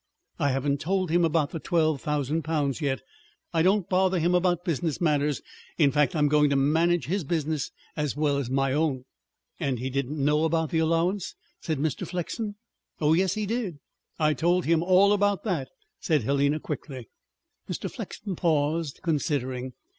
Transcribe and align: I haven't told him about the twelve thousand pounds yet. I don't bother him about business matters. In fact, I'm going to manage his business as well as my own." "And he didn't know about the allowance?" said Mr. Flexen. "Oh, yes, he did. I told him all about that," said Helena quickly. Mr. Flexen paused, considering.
I 0.39 0.49
haven't 0.49 0.79
told 0.81 1.11
him 1.11 1.23
about 1.23 1.51
the 1.51 1.59
twelve 1.59 2.01
thousand 2.01 2.41
pounds 2.41 2.81
yet. 2.81 3.03
I 3.53 3.61
don't 3.61 3.87
bother 3.87 4.17
him 4.17 4.33
about 4.33 4.65
business 4.65 4.99
matters. 4.99 5.43
In 5.77 5.91
fact, 5.91 6.15
I'm 6.15 6.27
going 6.27 6.49
to 6.49 6.55
manage 6.55 7.05
his 7.05 7.23
business 7.23 7.69
as 7.95 8.17
well 8.17 8.37
as 8.37 8.49
my 8.49 8.73
own." 8.73 9.05
"And 9.59 9.77
he 9.77 9.91
didn't 9.91 10.17
know 10.17 10.43
about 10.43 10.71
the 10.71 10.79
allowance?" 10.79 11.35
said 11.59 11.77
Mr. 11.77 12.07
Flexen. 12.07 12.55
"Oh, 12.99 13.13
yes, 13.13 13.35
he 13.35 13.45
did. 13.45 13.77
I 14.17 14.33
told 14.33 14.65
him 14.65 14.81
all 14.81 15.13
about 15.13 15.43
that," 15.43 15.69
said 15.99 16.23
Helena 16.23 16.59
quickly. 16.59 17.07
Mr. 17.69 17.87
Flexen 17.87 18.35
paused, 18.35 19.01
considering. 19.03 19.73